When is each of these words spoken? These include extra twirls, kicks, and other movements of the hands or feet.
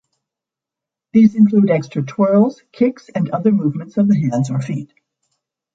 These 1.13 1.35
include 1.35 1.69
extra 1.69 2.01
twirls, 2.01 2.63
kicks, 2.71 3.09
and 3.13 3.29
other 3.29 3.51
movements 3.51 3.97
of 3.97 4.07
the 4.07 4.19
hands 4.31 4.49
or 4.49 4.59
feet. 4.59 4.91